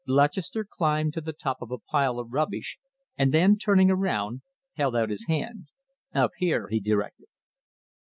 [0.07, 2.79] Lutchester climbed to the top of a pile of rubbish
[3.19, 4.41] and then, turning around,
[4.73, 5.67] held out his hand.
[6.11, 7.27] "Up here," he directed.